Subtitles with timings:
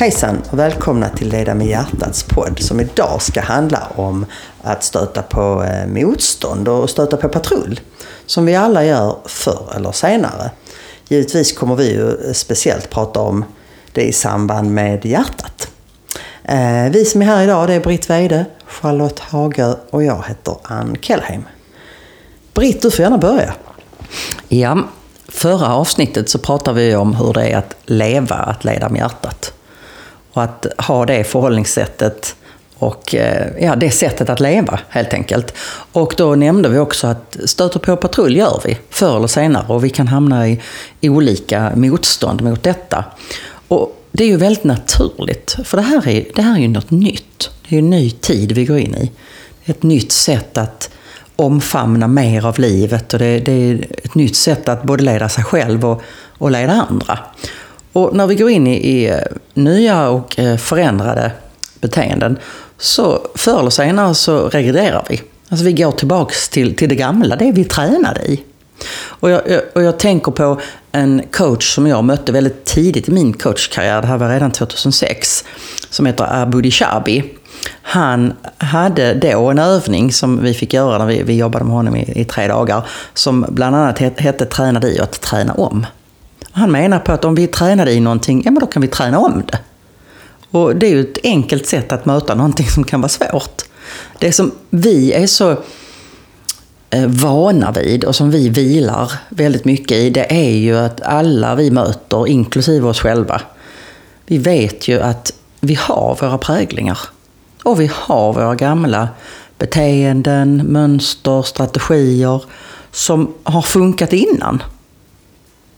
[0.00, 4.26] Hejsan och välkomna till Leda med hjärtats podd som idag ska handla om
[4.62, 7.80] att stöta på eh, motstånd och stöta på patrull.
[8.26, 10.50] Som vi alla gör förr eller senare.
[11.08, 13.44] Givetvis kommer vi ju speciellt prata om
[13.92, 15.70] det i samband med hjärtat.
[16.44, 20.56] Eh, vi som är här idag det är Britt Weide, Charlotte Hagö och jag heter
[20.62, 21.44] Ann Kellheim.
[22.54, 23.54] Britt, du får gärna börja.
[24.48, 24.78] Ja,
[25.28, 29.52] förra avsnittet så pratade vi om hur det är att leva, att leda med hjärtat.
[30.32, 32.36] Och att ha det förhållningssättet
[32.78, 35.54] och eh, ja, det sättet att leva helt enkelt.
[35.92, 39.84] Och då nämnde vi också att stöter på patrull gör vi förr eller senare och
[39.84, 40.58] vi kan hamna i
[41.02, 43.04] olika motstånd mot detta.
[43.68, 46.90] Och det är ju väldigt naturligt, för det här är, det här är ju något
[46.90, 47.50] nytt.
[47.68, 49.10] Det är ju en ny tid vi går in i.
[49.64, 50.90] Ett nytt sätt att
[51.36, 55.44] omfamna mer av livet och det, det är ett nytt sätt att både leda sig
[55.44, 56.02] själv och,
[56.38, 57.18] och leda andra.
[57.92, 59.18] Och när vi går in i, i eh,
[59.54, 61.32] nya och eh, förändrade
[61.80, 62.38] beteenden
[62.78, 65.22] så förr eller senare så regredierar vi.
[65.48, 68.44] Alltså vi går tillbaks till, till det gamla, det vi tränade i.
[68.92, 70.60] Och jag, jag, och jag tänker på
[70.92, 75.44] en coach som jag mötte väldigt tidigt i min coachkarriär, det här var redan 2006,
[75.90, 77.24] som heter Abu Dishabi.
[77.82, 81.96] Han hade då en övning som vi fick göra när vi, vi jobbade med honom
[81.96, 85.86] i, i tre dagar, som bland annat hette Träna dig och att träna om.
[86.52, 88.88] Han menar på att om vi är tränade i någonting, ja men då kan vi
[88.88, 89.58] träna om det.
[90.50, 93.62] Och det är ju ett enkelt sätt att möta någonting som kan vara svårt.
[94.18, 95.50] Det som vi är så
[96.90, 101.54] eh, vana vid och som vi vilar väldigt mycket i, det är ju att alla
[101.54, 103.40] vi möter, inklusive oss själva,
[104.26, 106.98] vi vet ju att vi har våra präglingar.
[107.64, 109.08] Och vi har våra gamla
[109.58, 112.42] beteenden, mönster, strategier
[112.92, 114.62] som har funkat innan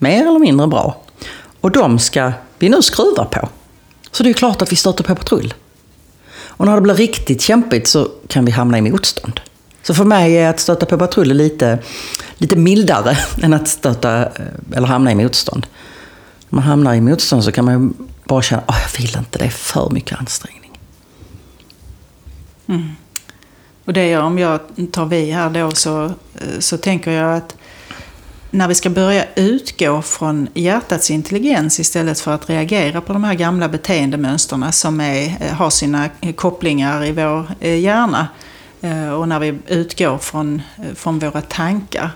[0.02, 1.02] mer eller mindre bra.
[1.60, 3.48] Och de ska vi nu skruva på.
[4.10, 5.54] Så det är klart att vi stöter på patrull.
[6.62, 9.40] Och när det blir riktigt kämpigt så kan vi hamna i motstånd.
[9.82, 11.78] Så för mig är att stöta på patrull lite,
[12.34, 15.66] lite mildare än att stöta eh, eller hamna i motstånd.
[16.48, 19.44] När man hamnar i motstånd så kan man bara känna att jag vill inte, det
[19.44, 20.80] är för mycket ansträngning.
[22.66, 22.88] Mm.
[23.84, 24.60] Och det är om jag
[24.92, 27.56] tar vi här då så, eh, så tänker jag att
[28.52, 33.34] när vi ska börja utgå från hjärtats intelligens istället för att reagera på de här
[33.34, 38.28] gamla beteendemönsterna som är, eh, har sina eh, kopplingar i vår eh, hjärna
[39.18, 40.62] och när vi utgår från,
[40.94, 42.10] från våra tankar.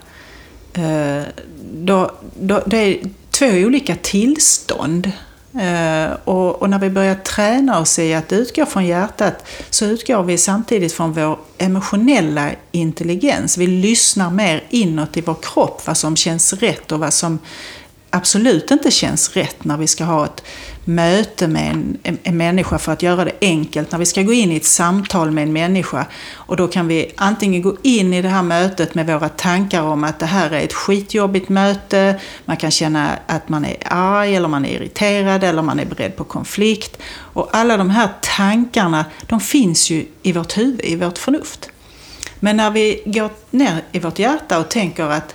[1.72, 2.10] Då,
[2.41, 2.98] då, det är
[3.30, 5.12] två olika tillstånd
[5.61, 10.22] Eh, och, och, när vi börjar träna oss i att utgå från hjärtat så utgår
[10.22, 13.59] vi samtidigt från vår emotionella intelligens.
[13.59, 17.39] Vi lyssnar mer inåt i vår kropp, vad som känns rätt och vad som
[18.11, 20.43] absolut inte känns rätt när vi ska ha ett
[20.86, 23.92] möte med en, en, en, människa för att göra det enkelt.
[23.92, 27.12] När vi ska gå in i ett samtal med en människa och då kan vi
[27.16, 30.60] antingen gå in i det här mötet med våra tankar om att det här är
[30.60, 32.20] ett skitjobbigt möte.
[32.44, 36.16] Man kan känna att man är arg eller man är irriterad eller man är beredd
[36.16, 36.98] på konflikt.
[37.08, 41.70] Och alla de här tankarna, de finns ju i vårt huvud, i vårt förnuft.
[42.41, 45.34] Men när vi går ner i vårt hjärta och tänker att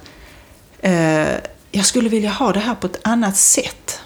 [0.80, 1.28] eh,
[1.72, 4.02] jag skulle vilja ha det här på ett annat sätt.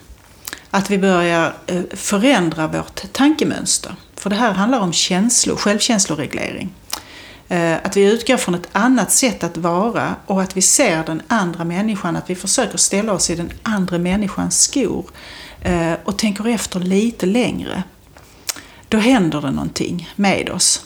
[0.76, 3.96] Att vi börjar eh, förändra vårt tankemönster.
[4.16, 6.74] För det här handlar om känslor, självkänsloreglering.
[7.48, 11.22] Eh, att vi utgår från ett annat sätt att vara och att vi ser den
[11.28, 15.06] andra människan, att vi försöker ställa oss i den andra människans skor
[15.62, 17.84] eh, och tänker efter lite längre.
[18.88, 20.86] Då händer det någonting med oss.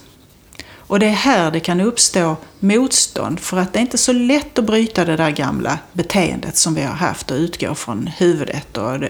[0.89, 4.59] Och det är här det kan uppstå motstånd för att det är inte så lätt
[4.59, 8.77] att bryta det där gamla beteendet som vi har haft och utgå från huvudet.
[8.77, 9.09] Och det,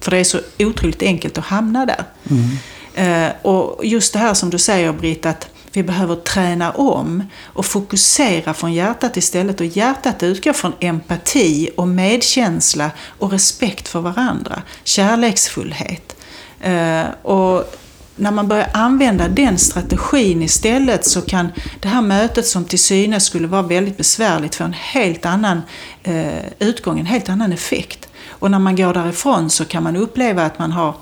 [0.00, 2.04] för det är så otroligt enkelt att hamna där.
[2.30, 2.56] Mm.
[2.94, 7.66] Eh, och just det här som du säger Britt, att vi behöver träna om och
[7.66, 9.60] fokusera från hjärtat istället.
[9.60, 14.62] Och hjärtat utgår från empati och medkänsla och respekt för varandra.
[14.84, 16.16] Kärleksfullhet.
[16.60, 17.76] Eh, och
[18.16, 23.24] när man börjar använda den strategin istället så kan det här mötet som till synes
[23.24, 25.62] skulle vara väldigt besvärligt få en helt annan
[26.02, 28.08] eh, utgång, en helt annan effekt.
[28.28, 30.94] Och när man går därifrån så kan man uppleva att man har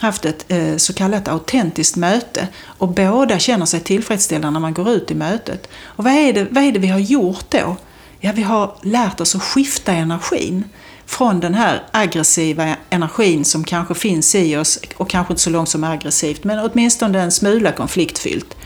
[0.00, 4.90] haft ett eh, så kallat autentiskt möte och båda känner sig tillfredsställda när man går
[4.90, 5.68] ut i mötet.
[5.84, 7.76] Och vad är det, vad är det vi har gjort då?
[8.20, 10.64] Ja, vi har lärt oss att skifta energin
[11.10, 15.68] från den här aggressiva energin som kanske finns i oss, och kanske inte så långt
[15.68, 18.56] som aggressivt, men åtminstone en smula konfliktfyllt,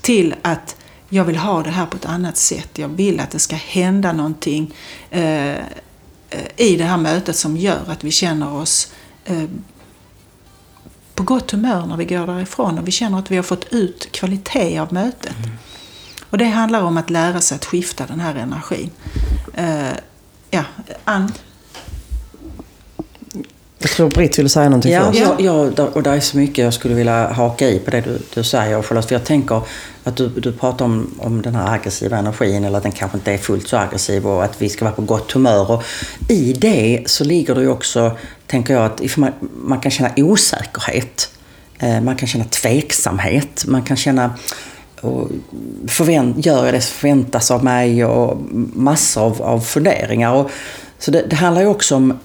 [0.00, 0.76] till att
[1.08, 2.68] jag vill ha det här på ett annat sätt.
[2.78, 4.74] Jag vill att det ska hända någonting
[5.10, 5.56] eh,
[6.56, 8.92] i det här mötet som gör att vi känner oss
[9.24, 9.44] eh,
[11.14, 14.12] på gott humör när vi går därifrån och vi känner att vi har fått ut
[14.12, 15.36] kvalitet av mötet.
[15.44, 15.56] Mm.
[16.30, 18.90] Och det handlar om att lära sig att skifta den här energin.
[19.58, 19.92] Uh,
[20.50, 20.64] ja,
[21.04, 21.32] Ann?
[23.80, 25.20] Jag tror Britt vill säga någonting ja, först.
[25.20, 28.18] Ja, ja, och det är så mycket jag skulle vilja haka i på det du,
[28.34, 29.08] du säger Charlotte.
[29.08, 29.62] För jag tänker
[30.04, 33.32] att du, du pratar om, om den här aggressiva energin eller att den kanske inte
[33.32, 35.70] är fullt så aggressiv och att vi ska vara på gott humör.
[35.70, 35.82] Och
[36.28, 38.16] I det så ligger det ju också,
[38.46, 41.30] tänker jag, att man, man kan känna osäkerhet.
[41.78, 43.64] Eh, man kan känna tveksamhet.
[43.66, 44.34] Man kan känna
[45.00, 45.28] och
[45.88, 48.38] förvänt, gör jag det som förväntas av mig och
[48.74, 50.32] massor av, av funderingar.
[50.32, 50.50] Och,
[50.98, 52.18] så det, det handlar ju också om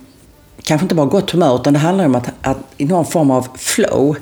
[0.63, 3.47] kanske inte bara gott humör, utan det handlar om att, att i någon form av
[3.57, 4.15] flow.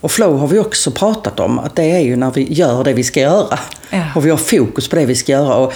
[0.00, 2.92] Och flow har vi också pratat om, att det är ju när vi gör det
[2.92, 3.58] vi ska göra.
[3.90, 4.04] Ja.
[4.14, 5.54] Och vi har fokus på det vi ska göra.
[5.54, 5.72] Och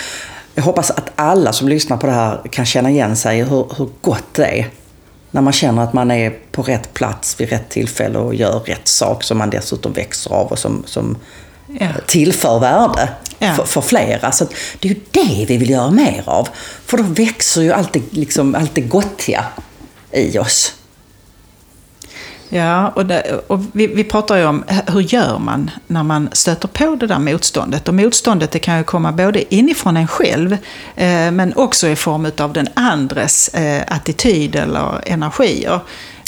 [0.54, 3.88] jag hoppas att alla som lyssnar på det här kan känna igen sig hur, hur
[4.00, 4.68] gott det är.
[5.30, 8.88] När man känner att man är på rätt plats vid rätt tillfälle och gör rätt
[8.88, 11.16] sak som man dessutom växer av och som, som
[11.80, 11.88] ja.
[12.06, 13.08] tillför värde
[13.38, 13.54] ja.
[13.54, 14.32] för, för, flera.
[14.32, 14.46] Så
[14.80, 16.48] det är ju det vi vill göra mer av.
[16.86, 19.44] För då växer ju allt det, liksom, allt det gottiga
[20.12, 20.74] i oss.
[22.48, 26.68] Ja, och, det, och vi, vi, pratar ju om hur gör man när man stöter
[26.68, 27.88] på det där motståndet.
[27.88, 30.52] Och motståndet det kan ju komma både inifrån en själv,
[30.96, 35.80] eh, men också i form av den andres eh, attityd eller energier.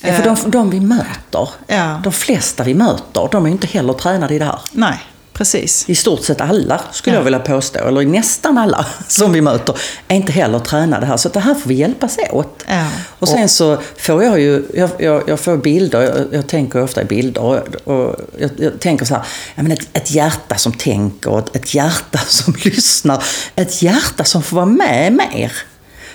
[0.02, 2.00] Ja, för de, de vi möter, ja.
[2.04, 4.58] de flesta vi möter, de är ju inte heller tränade i det här.
[4.72, 4.98] Nej.
[5.40, 5.84] Precis.
[5.88, 7.20] I stort sett alla, skulle ja.
[7.20, 9.76] jag vilja påstå, eller nästan alla som vi möter,
[10.08, 11.16] är inte heller tränade här.
[11.16, 12.64] Så det här får vi hjälpas åt.
[12.66, 12.86] Ja.
[13.18, 17.02] Och sen så får jag ju, jag, jag, jag får bilder, jag, jag, tänker ofta
[17.02, 17.42] i bilder.
[17.42, 22.18] Och, och jag, tänker så här, menar, ett, ett hjärta som tänker, ett, ett hjärta
[22.26, 25.52] som lyssnar, ett hjärta som får vara med mer.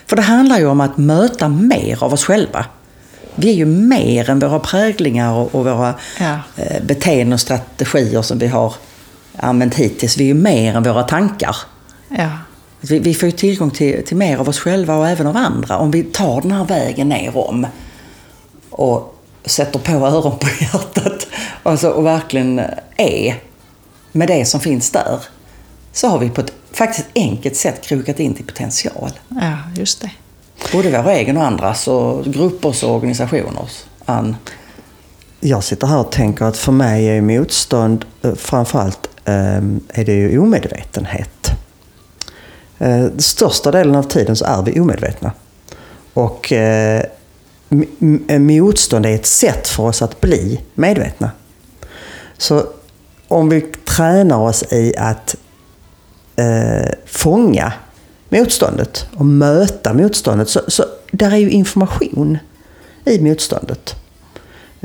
[0.05, 2.65] För det handlar ju om att möta mer av oss själva.
[3.35, 6.39] Vi är ju mer än våra präglingar och, och våra ja.
[6.57, 8.73] eh, beteenden och strategier som vi har
[9.37, 10.17] använt hittills.
[10.17, 11.55] Vi är ju mer än våra tankar.
[12.09, 12.29] Ja.
[12.81, 15.77] Vi, vi får ju tillgång till, till mer av oss själva och även av andra
[15.77, 17.67] om vi tar den här vägen ner om
[18.69, 19.15] och
[19.45, 21.27] sätter på öron på hjärtat
[21.63, 22.61] alltså, och verkligen
[22.97, 23.41] är
[24.11, 25.19] med det som finns där.
[25.91, 29.11] Så har vi på ett faktiskt enkelt sätt krokat in till potential.
[29.29, 30.11] Ja, just det.
[30.71, 33.83] Både vår egen och andras och gruppers och organisationers.
[34.05, 34.35] Ann?
[35.39, 40.13] Jag sitter här och tänker att för mig är motstånd eh, framförallt Ehm, är det
[40.13, 41.51] ju omedvetenhet.
[42.77, 45.31] Eh, största delen av tiden så är vi omedvetna.
[46.13, 47.03] Och eh,
[48.39, 51.31] motstånd är ett sätt för oss att bli medvetna.
[52.37, 52.63] Så
[53.27, 55.35] om vi tränar oss i att
[56.35, 57.73] eh, fånga
[58.29, 62.37] motståndet och möta motståndet, så, så där är ju information
[63.05, 63.95] i motståndet.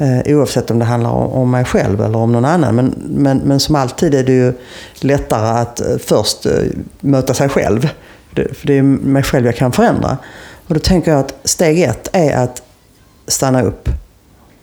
[0.00, 2.74] Eh, oavsett om det handlar om, om mig själv eller om någon annan.
[2.74, 4.52] Men, men, men som alltid är det ju
[5.00, 6.52] lättare att eh, först eh,
[7.00, 7.88] möta sig själv.
[8.34, 10.18] Det, för det är mig själv jag kan förändra.
[10.66, 12.62] Och då tänker jag att steg ett är att
[13.26, 13.88] stanna upp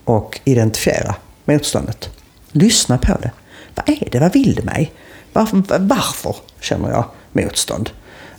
[0.04, 1.16] och identifiera
[1.46, 2.10] motståndet.
[2.52, 3.32] Lyssna på det.
[3.76, 4.20] Vad är det?
[4.20, 4.92] Vad vill det mig?
[5.34, 7.90] Varför, varför känner jag motstånd?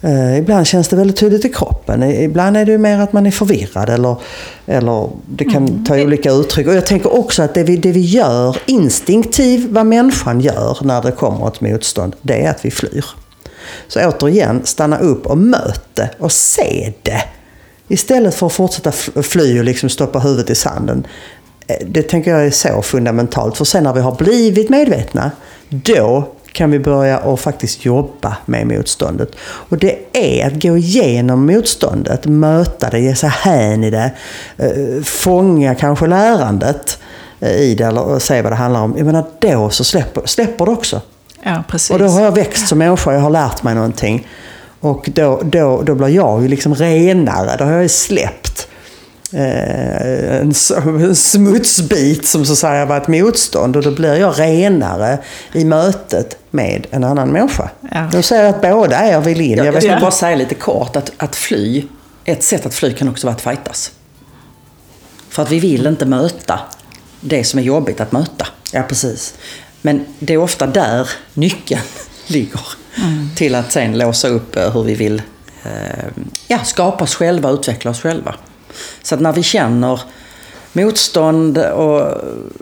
[0.00, 2.02] Eh, ibland känns det väldigt tydligt i kroppen.
[2.02, 4.16] Ibland är det mer att man är förvirrad eller,
[4.66, 5.84] eller det kan mm.
[5.84, 6.66] ta olika uttryck.
[6.66, 11.02] Och jag tänker också att det vi, det vi gör instinktivt, vad människan gör när
[11.02, 13.04] det kommer ett motstånd, det är att vi flyr.
[13.88, 17.24] Så återigen, stanna upp och möt det och se det.
[17.88, 21.06] Istället för att fortsätta fly och liksom stoppa huvudet i sanden.
[21.66, 23.56] Eh, det tänker jag är så fundamentalt.
[23.56, 25.30] För sen när vi har blivit medvetna,
[25.68, 29.28] då kan vi börja och faktiskt jobba med motståndet.
[29.40, 34.10] Och det är att gå igenom motståndet, möta det, ge sig hän i det,
[34.56, 36.98] eh, fånga kanske lärandet
[37.40, 38.94] eh, i det och se vad det handlar om.
[38.96, 41.00] Jag menar, då så släpper, släpper det också.
[41.42, 41.90] Ja, precis.
[41.90, 44.26] Och då har jag växt som människa, jag har lärt mig någonting.
[44.80, 48.68] Och då, då, då blir jag ju liksom renare, då har jag ju släppt
[49.32, 50.52] Eh, en,
[50.86, 55.18] en smutsbit som så att säga var ett motstånd och då blir jag renare
[55.52, 57.70] i mötet med en annan människa.
[57.92, 58.10] Ja.
[58.12, 59.64] Jag säger att båda är vid linje.
[59.64, 61.84] Jag, jag ska bara säga lite kort att, att fly,
[62.24, 63.92] ett sätt att fly kan också vara att fightas.
[65.28, 66.60] För att vi vill inte möta
[67.20, 68.46] det som är jobbigt att möta.
[68.72, 69.34] Ja, precis.
[69.82, 71.82] Men det är ofta där nyckeln
[72.26, 72.60] ligger.
[73.34, 75.22] Till att sen låsa upp eh, hur vi vill
[75.64, 76.04] eh,
[76.48, 78.34] ja, skapa oss själva, utveckla oss själva.
[79.02, 80.00] Så att när vi känner
[80.72, 82.12] motstånd och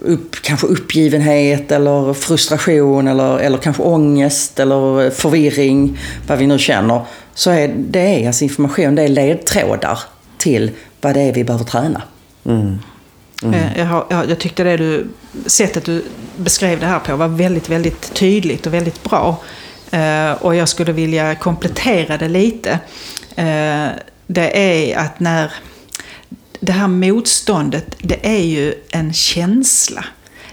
[0.03, 7.01] upp, kanske uppgivenhet eller frustration eller, eller kanske ångest eller förvirring, vad vi nu känner,
[7.35, 9.99] så är det är alltså information, det är ledtrådar
[10.39, 10.71] till
[11.01, 12.03] vad det är vi behöver träna.
[13.43, 15.07] Eh, Jag, jag, jag tyckte det du,
[15.47, 16.05] sättet du
[16.37, 19.37] beskrev det här på var väldigt, väldigt tydligt och väldigt bra.
[19.91, 22.71] Eh, och jag skulle vilja komplettera det lite.
[23.37, 23.87] Eh,
[24.27, 25.53] det är att när
[26.67, 30.05] det här motståndet, det är ju en känsla.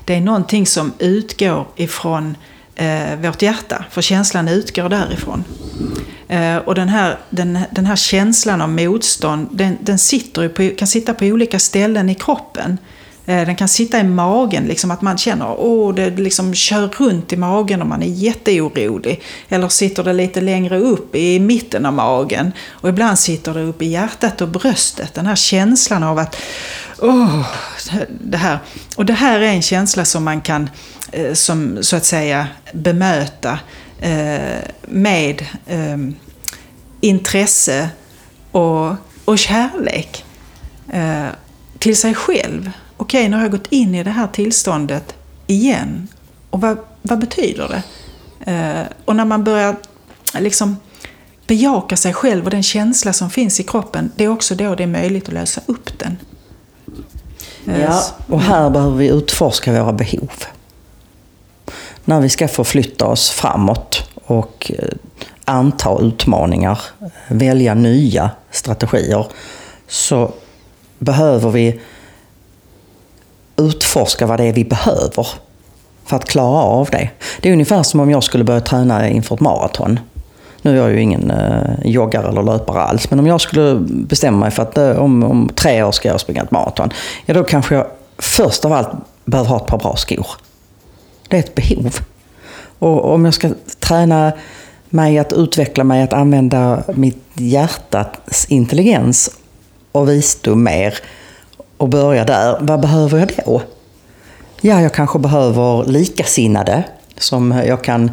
[0.05, 2.38] Det är någonting som utgår ifrån
[2.75, 5.43] eh, vårt hjärta, för känslan utgår därifrån.
[6.27, 10.70] Eh, och den här, den, den här känslan av motstånd, den, den sitter ju på,
[10.77, 12.77] kan sitta på olika ställen i kroppen.
[13.25, 17.34] Eh, den kan sitta i magen, liksom att man känner att det liksom kör runt
[17.34, 19.22] i magen och man är jätteorolig.
[19.50, 22.51] Eller sitter det lite längre upp i mitten av magen.
[22.70, 25.13] Och ibland sitter det upp i hjärtat och bröstet.
[25.13, 26.38] Den här känslan av att
[27.00, 27.48] Åh,
[28.10, 28.60] det här.
[28.96, 30.70] Och det här är en känsla som man kan,
[31.12, 33.60] eh, som så att säga, bemöta
[34.00, 35.46] eh, med
[37.01, 37.89] intresse
[38.51, 40.25] och, och kärlek
[41.80, 42.72] till sig själv.
[43.03, 45.15] Okej, nu har jag gått in i det här tillståndet
[45.48, 46.07] igen.
[46.50, 47.83] Och vad, vad betyder det?
[48.51, 49.75] Eh, och när man börjar
[50.39, 50.77] liksom
[51.48, 54.83] bejaka sig själv och den känsla som finns i kroppen, det är också då det
[54.83, 56.17] är möjligt att lösa upp den.
[57.67, 60.31] Eh, Ja, och här behöver vi utforska våra behov.
[62.05, 64.89] När vi ska förflytta oss framåt och eh,
[65.45, 66.79] anta utmaningar,
[67.27, 69.27] välja nya strategier,
[69.88, 70.31] så
[71.00, 71.79] behöver vi
[73.65, 75.27] utforska vad det är vi behöver
[76.05, 77.10] för att klara av det.
[77.41, 80.00] Det är ungefär som om jag skulle börja träna inför ett maraton.
[80.62, 84.38] Nu är jag ju ingen eh, joggare eller löpare alls, men om jag skulle bestämma
[84.38, 86.89] mig för att eh, om, om tre år ska jag springa ett maraton,
[87.25, 88.89] ja då kanske jag först av allt
[89.25, 90.27] behöver ha ett par bra skor.
[91.27, 92.00] Det är ett behov.
[92.79, 94.32] Och om jag ska träna
[94.89, 99.29] mig att utveckla mig, att använda mitt hjärtats intelligens
[99.91, 100.98] och visdom mer
[101.77, 103.62] och börja där, vad behöver jag då?
[104.62, 106.84] Ja, jag kanske behöver likasinnade
[107.18, 108.12] som jag kan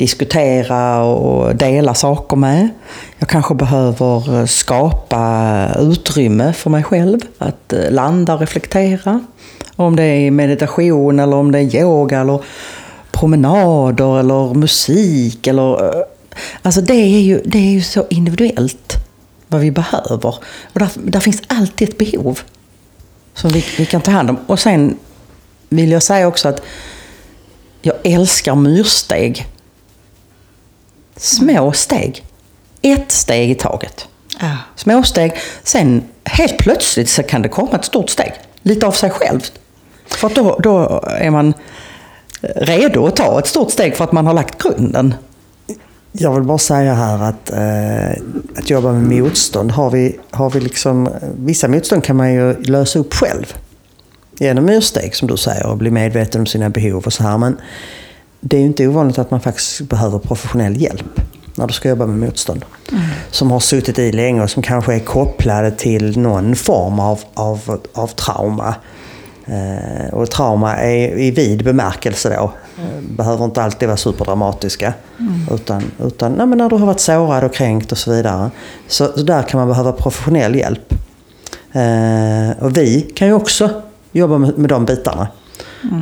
[0.00, 2.68] diskutera och dela saker med.
[3.18, 9.24] Jag kanske behöver skapa utrymme för mig själv att eh, landa och reflektera.
[9.76, 12.40] Om det är meditation eller om det är yoga eller
[13.12, 15.84] promenader eller musik eller...
[15.84, 16.02] Eh,
[16.62, 18.94] alltså det är ju, det är ju så individuellt
[19.48, 20.34] vad vi behöver.
[20.72, 22.40] Och där, där finns alltid ett behov
[23.34, 24.38] som vi, vi kan ta hand om.
[24.46, 24.98] Och sen
[25.68, 26.62] vill jag säga också att
[27.82, 29.46] jag älskar myrsteg.
[31.16, 32.24] Små steg.
[32.82, 34.08] Ett steg i taget.
[34.40, 34.56] Ja.
[34.76, 35.32] Små steg.
[35.62, 38.32] Sen helt plötsligt så kan det komma ett stort steg.
[38.62, 39.40] Lite av sig själv.
[40.06, 41.54] För då, då är man
[42.40, 45.14] redo att ta ett stort steg för att man har lagt grunden.
[46.12, 48.22] Jag vill bara säga här att, eh,
[48.56, 51.08] att jobba med motstånd har vi, har vi liksom...
[51.36, 53.54] Vissa motstånd kan man ju lösa upp själv.
[54.38, 57.38] Genom myrsteg som du säger och bli medveten om sina behov och så här.
[57.38, 57.56] Men
[58.40, 61.20] det är ju inte ovanligt att man faktiskt behöver professionell hjälp
[61.54, 62.64] när du ska jobba med motstånd.
[63.30, 67.80] Som har suttit i länge och som kanske är kopplade till någon form av, av,
[67.92, 68.74] av trauma.
[69.50, 72.52] Eh, och trauma är i vid bemärkelse då.
[72.82, 74.94] Eh, Behöver inte alltid vara superdramatiska.
[75.50, 78.50] Utan, utan nej, när du har varit sårad och kränkt och så vidare.
[78.88, 80.94] Så, så där kan man behöva professionell hjälp.
[81.72, 83.70] Eh, och vi kan ju också
[84.12, 85.28] jobba med, med de bitarna.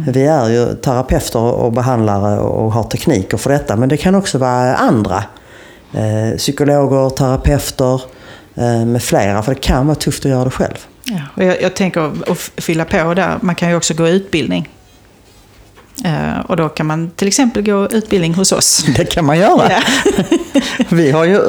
[0.09, 3.77] Vi är ju terapeuter och behandlare och har tekniker för detta.
[3.77, 5.25] Men det kan också vara andra.
[5.93, 8.03] Eh, psykologer, terapeuter
[8.55, 9.43] eh, med flera.
[9.43, 10.87] För det kan vara tufft att göra det själv.
[11.11, 14.69] Ja, och jag, jag tänker att fylla på där, man kan ju också gå utbildning.
[16.05, 18.85] Eh, och då kan man till exempel gå utbildning hos oss.
[18.97, 19.71] Det kan man göra.
[19.71, 19.81] Ja.
[20.89, 21.41] Vi har ju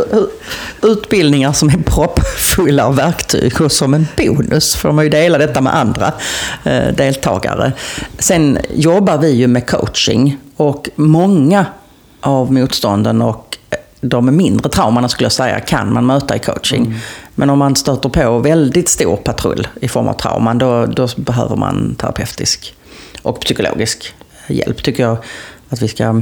[0.83, 5.61] utbildningar som är proppfulla av verktyg och som en bonus får man ju dela detta
[5.61, 6.13] med andra
[6.63, 7.71] eh, deltagare.
[8.19, 11.65] Sen jobbar vi ju med coaching och många
[12.21, 13.57] av motstånden och
[14.01, 16.95] de mindre traumorna skulle jag säga kan man möta i coaching.
[17.35, 21.55] Men om man stöter på väldigt stor patrull i form av trauman då, då behöver
[21.55, 22.75] man terapeutisk
[23.21, 24.13] och psykologisk
[24.47, 25.17] hjälp tycker jag
[25.69, 26.21] att vi ska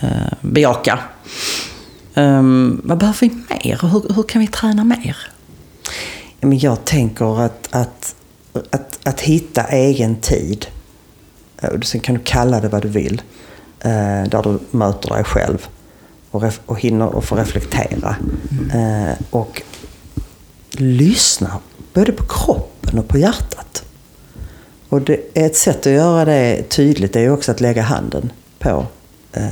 [0.00, 0.08] eh,
[0.40, 0.98] bejaka.
[2.14, 3.78] Um, vad behöver vi mer?
[3.82, 5.16] Hur, hur kan vi träna mer?
[6.40, 8.14] Men jag tänker att, att,
[8.70, 10.66] att att hitta egen tid.
[11.62, 13.22] Eh, Sen kan du kalla det vad du vill.
[13.80, 13.90] eh,
[14.30, 15.66] Där du möter dig själv
[16.36, 18.16] och, ref- och hinner och får reflektera.
[18.74, 19.62] Eh, Och
[20.72, 21.50] lyssna
[21.94, 23.82] både på kroppen och på hjärtat.
[24.88, 28.86] Och det, ett sätt att göra det tydligt är ju också att lägga handen på
[29.32, 29.46] eh,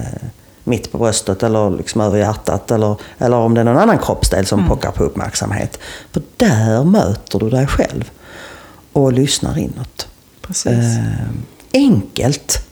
[0.64, 2.70] mitt på bröstet eller liksom över hjärtat.
[2.70, 5.78] Eller, eller om det är någon annan kroppsdel som pockar på uppmärksamhet.
[6.12, 8.10] För där möter du dig själv
[8.92, 10.08] och lyssnar inåt.
[10.40, 10.66] Precis.
[10.68, 11.28] Eh,
[11.72, 12.66] enkelt.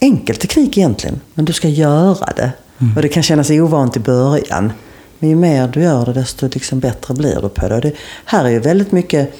[0.00, 2.52] Enkel teknik egentligen, men du ska göra det.
[2.80, 2.96] Mm.
[2.96, 4.72] Och det kan kännas ovant i början.
[5.18, 7.74] Men ju mer du gör det, desto liksom bättre blir du på det.
[7.74, 7.92] Och det
[8.24, 9.34] här är ju väldigt mycket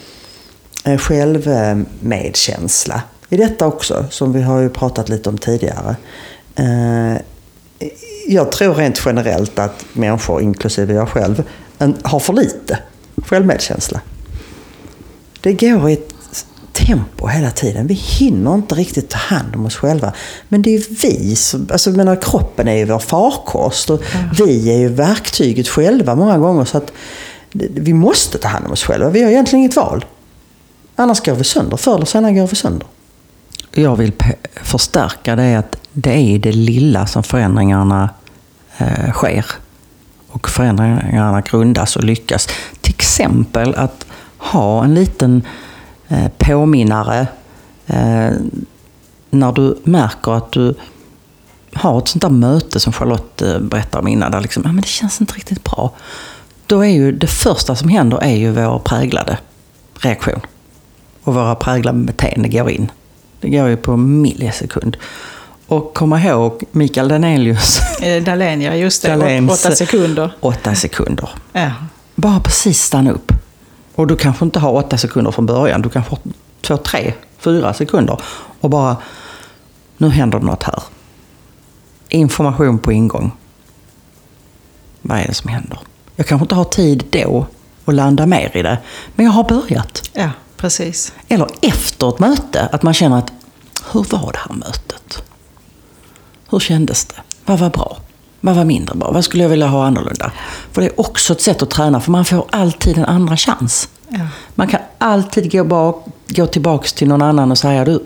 [0.84, 5.96] eh, självmedkänsla i detta också, som vi har ju pratat lite om tidigare.
[6.54, 7.20] Eh,
[8.26, 11.42] jag tror rent generellt att människor, inklusive jag själv,
[12.02, 12.78] har för lite
[13.26, 14.00] självmedkänsla.
[15.40, 16.17] Det går i ett
[16.86, 17.86] tempo hela tiden.
[17.86, 20.12] Vi hinner inte riktigt ta hand om oss själva.
[20.48, 21.68] Men det är ju vi som...
[21.72, 24.02] Alltså, menar, kroppen är ju vår farkost och
[24.38, 26.64] vi är ju verktyget själva många gånger.
[26.64, 26.92] Så att
[27.52, 29.10] vi måste ta hand om oss själva.
[29.10, 30.04] Vi har egentligen inget val.
[30.96, 31.76] Annars går vi sönder.
[31.76, 32.86] Förr eller senare går vi sönder.
[33.74, 34.12] Jag vill
[34.62, 38.10] förstärka det att det är i det lilla som förändringarna
[38.78, 39.46] eh, sker.
[40.28, 42.48] Och förändringarna grundas och lyckas.
[42.80, 44.06] Till exempel att
[44.38, 45.67] ha en liten eh,
[46.38, 47.26] påminnare
[47.86, 48.30] eh,
[49.30, 50.74] när du märker att du
[51.72, 54.32] har ett sånt där möte som Charlotte eh, berättade om innan.
[54.32, 55.92] Där liksom, ah, men det känns inte riktigt bra.
[56.66, 59.38] Då är ju det första som händer är ju vår präglade
[60.00, 60.40] reaktion.
[61.24, 62.90] Och våra präglade beteende går in.
[63.40, 64.96] Det går ju på millisekund.
[65.66, 67.80] Och komma ihåg Mikael Danelius.
[68.02, 69.08] Eh, Dahlén, ja just det.
[69.08, 70.30] Dahléns- Åtta sekunder.
[70.40, 71.28] Åtta sekunder.
[71.52, 71.70] Ja.
[72.14, 73.32] Bara precis stanna upp.
[73.98, 75.82] Och du kanske inte har åtta sekunder från början.
[75.82, 76.18] Du kanske har
[76.60, 78.20] två, tre, fyra sekunder.
[78.60, 78.96] Och bara,
[79.96, 80.82] nu händer något här.
[82.08, 83.32] Information på ingång.
[85.02, 85.78] Vad är det som händer?
[86.16, 87.46] Jag kanske inte har tid då
[87.84, 88.78] att landa mer i det.
[89.14, 90.10] Men jag har börjat.
[90.12, 91.12] ja, precis.
[91.28, 93.32] Eller efter ett möte, att man känner att
[93.92, 95.22] hur var det här mötet?
[96.50, 97.22] Hur kändes det?
[97.44, 97.96] Vad var bra?
[98.40, 99.10] Vad var mindre bra?
[99.10, 100.32] Vad skulle jag vilja ha annorlunda?
[100.72, 103.88] För det är också ett sätt att träna, för man får alltid en andra chans.
[104.08, 104.26] Ja.
[104.54, 108.04] Man kan alltid gå, bak, gå tillbaks till någon annan och säga du,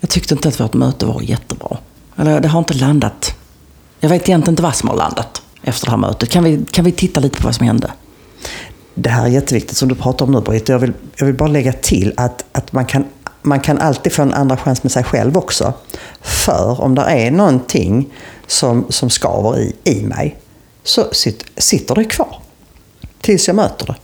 [0.00, 1.76] jag tyckte inte att vårt möte var jättebra.
[2.16, 3.34] Eller det har inte landat.
[4.00, 6.28] Jag vet egentligen inte vad som har landat efter det här mötet.
[6.28, 7.90] Kan vi, kan vi titta lite på vad som hände?
[8.94, 10.68] Det här är jätteviktigt som du pratar om nu Britt.
[10.68, 13.04] Jag vill, jag vill bara lägga till att, att man, kan,
[13.42, 15.72] man kan alltid få en andra chans med sig själv också.
[16.20, 18.08] För om det är någonting
[18.46, 20.36] som, som skaver i, i mig
[20.84, 22.36] så sit, sitter det kvar.
[23.20, 23.94] Tills jag möter det.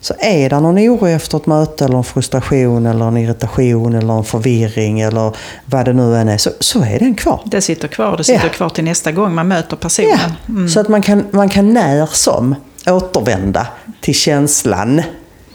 [0.00, 4.14] Så är det någon oro efter ett möte eller en frustration eller en irritation eller
[4.14, 7.40] en förvirring eller vad det nu än är så, så är den kvar.
[7.44, 8.16] Det sitter kvar.
[8.16, 8.48] Det sitter Ja.
[8.52, 10.18] kvar till nästa gång man möter personen.
[10.46, 12.54] Ja, så att man kan, man kan när som
[12.86, 13.66] återvända
[14.00, 15.02] till känslan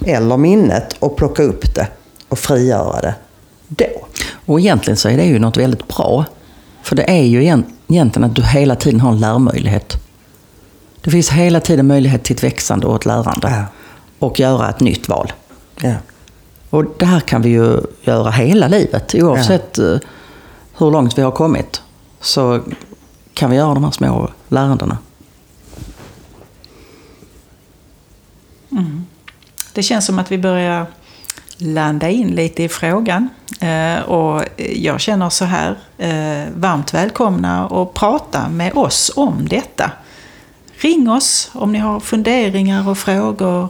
[0.06, 1.88] eller minnet och plocka upp det
[2.30, 3.14] och frigöra det
[3.68, 4.08] då.
[4.46, 6.26] Och egentligen så är det ju något väldigt bra.
[6.84, 9.98] För det är ju egent- egentligen att du hela tiden har en lärmöjlighet.
[11.02, 13.50] Det finns hela tiden möjlighet till ett växande och ett lärande.
[13.50, 13.64] Ja.
[14.20, 15.34] Och göra ett nytt val.
[15.82, 15.94] Ja.
[16.70, 19.16] Och det här kan vi ju göra hela livet.
[19.16, 19.98] Oavsett eh,
[20.78, 21.82] hur långt vi har kommit.
[22.22, 22.60] Så
[23.34, 24.98] kan vi göra de här små lärandena.
[29.74, 30.86] Det känns som att vi börjar
[31.62, 33.30] landa in lite i frågan.
[33.60, 39.92] Eh, och jag känner så här, eh, varmt välkomna att prata med oss om detta.
[40.82, 43.68] Ring oss om ni har funderingar och frågor.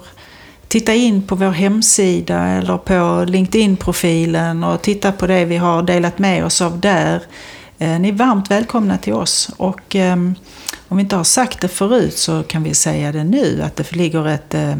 [0.67, 6.19] Titta in på vår hemsida eller på LinkedIn-profilen och titta på det vi har delat
[6.19, 7.21] med oss av där.
[7.80, 9.52] Eh, ni är varmt välkomna till oss.
[9.58, 10.36] Och ehm,
[10.89, 13.91] om vi inte har sagt det förut så kan vi säga det nu att det
[13.91, 14.75] ligger ett eh,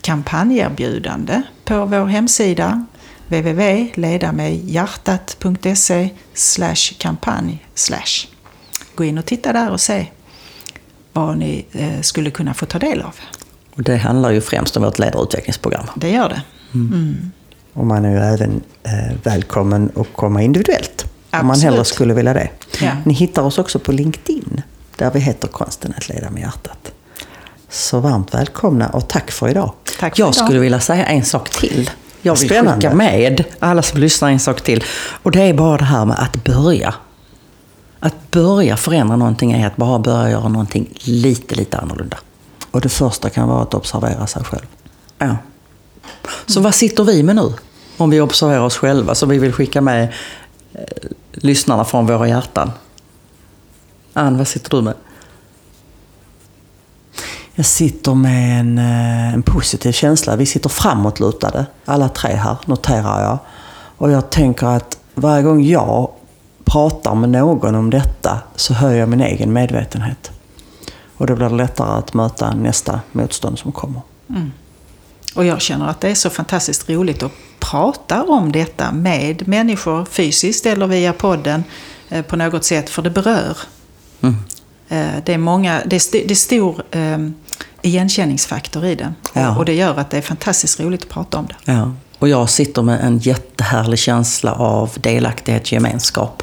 [0.00, 2.86] kampanjerbjudande på vår hemsida
[3.28, 6.10] www.ledamedhjärtat.se
[6.98, 7.66] kampanj.
[8.94, 10.06] Gå in och titta där och se
[11.12, 13.14] vad ni eh, skulle kunna få ta del av.
[13.74, 15.86] Och det handlar ju främst om vårt ledarutvecklingsprogram.
[15.96, 16.42] Det gör det.
[17.72, 21.04] Och man är ju även eh, välkommen att komma individuellt.
[21.04, 21.64] Om man Absolut.
[21.64, 22.48] hellre skulle vilja det.
[22.80, 22.90] Ja.
[23.04, 24.62] Ni hittar oss också på LinkedIn.
[24.96, 26.92] Där vi heter Konsten att leda med hjärtat.
[27.68, 29.72] Så varmt välkomna och tack för idag.
[29.98, 30.44] Tack för Jag idag.
[30.46, 31.90] skulle vilja säga en sak till.
[32.22, 32.86] Jag vill Spännande.
[32.86, 34.84] skicka med alla som lyssnar en sak till.
[35.22, 36.94] Och det är bara det här med att börja.
[38.00, 42.16] Att börja förändra någonting är att bara börja göra någonting lite, lite annorlunda.
[42.70, 44.66] Och det första kan vara att observera sig själv.
[45.18, 45.36] Ja.
[46.46, 47.52] Så vad sitter vi med nu?
[47.96, 50.02] Om vi observerar oss själva, så vi vill skicka med
[50.74, 50.80] eh,
[51.32, 52.72] lyssnarna från våra hjärtan.
[54.14, 54.94] Ann, vad sitter du med?
[57.54, 60.36] Jag sitter med en, eh, en positiv känsla.
[60.36, 63.38] Vi sitter framåtlutade, alla tre här, noterar jag.
[63.96, 66.10] Och jag tänker att varje gång jag
[66.64, 70.30] pratar med någon om detta så höjer jag min egen medvetenhet.
[71.16, 74.00] Och då blir det lättare att möta nästa motstånd som kommer.
[74.28, 74.52] Mm.
[75.34, 80.04] Och jag känner att det är så fantastiskt roligt att prata om detta med människor
[80.04, 81.64] fysiskt eller via podden
[82.08, 83.56] eh, på något sätt, för det berör.
[84.24, 84.36] Mm.
[84.88, 87.18] Eh, Det är, många, det är, det är stor eh,
[87.82, 89.14] igenkänningsfaktor i det.
[89.32, 89.56] Ja.
[89.58, 91.72] Och det gör att det är fantastiskt roligt att prata om det.
[91.72, 91.92] Ja.
[92.18, 96.42] Och jag sitter med en jättehärlig känsla av delaktighet, gemenskap.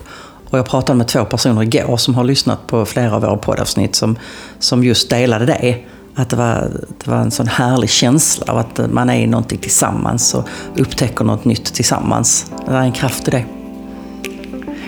[0.50, 3.96] Och jag pratade med två personer igår som har lyssnat på flera av våra poddavsnitt
[3.96, 4.18] som,
[4.60, 5.78] som just delade det.
[6.16, 6.72] Att det var,
[7.04, 11.26] det var en sån härlig känsla av att man är i någonting tillsammans och upptäcker
[11.26, 12.52] något nytt tillsammans.
[12.66, 13.46] Det är en kraft i det.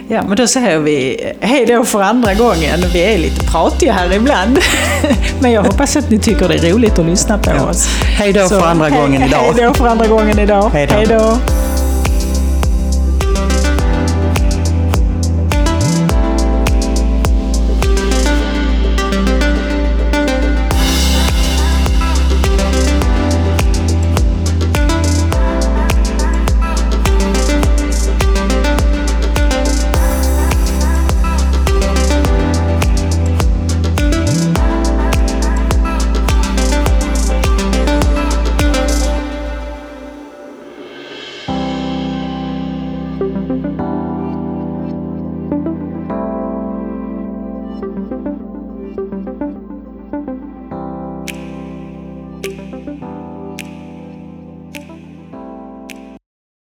[0.08, 2.80] Ja, men då säger vi hej då för andra gången.
[2.94, 4.60] Vi är lite pratiga här ibland.
[5.42, 7.70] Men jag hoppas att ni tycker det är roligt att lyssna på Ja.
[7.70, 7.88] oss.
[8.04, 9.40] Hej då för andra gången idag.
[9.56, 10.70] Hej då för andra gången idag.
[10.74, 11.38] Hej då.